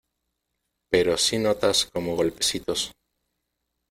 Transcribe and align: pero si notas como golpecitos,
pero 0.91 1.15
si 1.15 1.37
notas 1.45 1.85
como 1.93 2.15
golpecitos, 2.15 2.81